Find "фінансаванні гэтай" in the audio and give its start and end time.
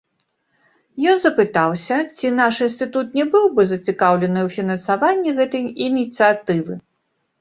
4.59-5.73